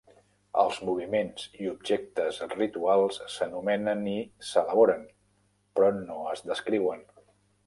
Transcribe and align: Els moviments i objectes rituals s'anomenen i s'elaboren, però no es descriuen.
Els 0.61 0.77
moviments 0.87 1.43
i 1.65 1.69
objectes 1.71 2.39
rituals 2.53 3.21
s'anomenen 3.35 4.03
i 4.15 4.17
s'elaboren, 4.49 5.05
però 5.77 5.93
no 6.01 6.19
es 6.33 6.45
descriuen. 6.53 7.07